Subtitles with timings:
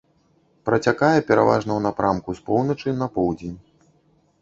[0.69, 3.57] Працякае пераважна ў напрамку з поўначы на поўдзень.